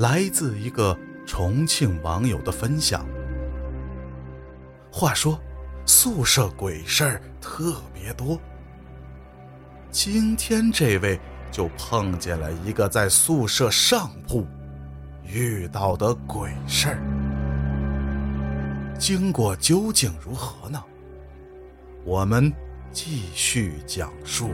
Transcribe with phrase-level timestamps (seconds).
[0.00, 3.06] 来自一个重庆网友的分享。
[4.90, 5.38] 话说，
[5.84, 8.40] 宿舍鬼事儿特别多。
[9.90, 11.20] 今天这位
[11.52, 14.46] 就碰见了一个在宿舍上铺
[15.22, 16.98] 遇到的鬼事儿。
[18.98, 20.82] 经过究竟如何呢？
[22.06, 22.50] 我们
[22.90, 24.48] 继续讲述。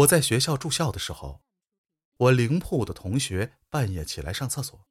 [0.00, 1.42] 我在学校住校的时候。
[2.16, 4.86] 我邻铺的同学半夜起来上厕所，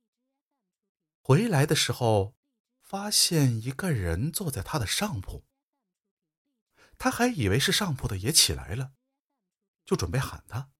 [1.21, 2.35] 回来的时候，
[2.81, 5.45] 发现一个人坐在他的上铺。
[6.97, 8.93] 他还以为是上铺的也起来了，
[9.85, 10.71] 就准备喊他。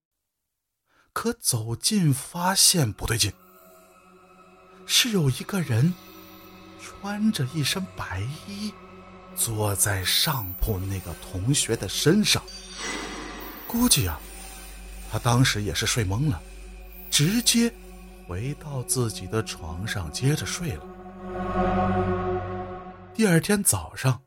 [1.12, 3.32] 可走近发现不对劲，
[4.88, 5.94] 是有一个人
[6.80, 8.74] 穿着一身白衣，
[9.36, 12.42] 坐在上铺那个同学的身上。
[13.70, 14.18] 估计啊。
[15.12, 16.42] 他当时也是睡懵了，
[17.08, 17.72] 直接
[18.26, 20.84] 回到自己的床上接着睡了。
[23.14, 24.22] 第二天早上，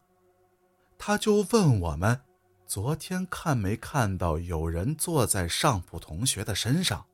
[0.97, 2.21] 他就问我们
[2.67, 7.05] ：“昨天看没看到有人坐在上铺同学的身上？”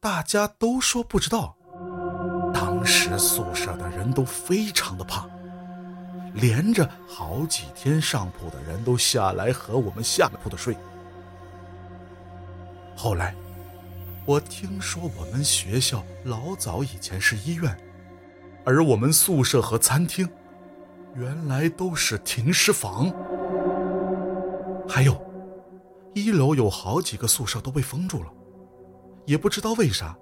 [0.00, 1.56] 大家都说不知道。
[2.52, 5.28] 当时宿舍的人都非常的怕，
[6.34, 10.76] 连着好几天上铺的人都下来和我们下铺的睡。
[12.96, 13.34] 后来，
[14.26, 17.74] 我听说我们学校老早以前是医院，
[18.64, 20.28] 而我们宿舍和餐厅
[21.14, 23.10] 原来都是停尸房。
[24.86, 25.18] 还有，
[26.14, 28.30] 一楼有好几个宿舍都被封住了，
[29.24, 30.16] 也不知道为啥，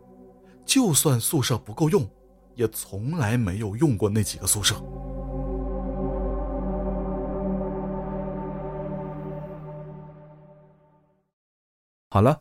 [0.65, 2.09] 就算宿舍不够用，
[2.55, 4.77] 也从来没有用过那几个宿舍。
[12.11, 12.41] 好了，